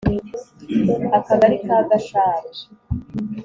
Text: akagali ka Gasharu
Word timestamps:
akagali 1.17 1.57
ka 1.65 1.77
Gasharu 1.89 2.49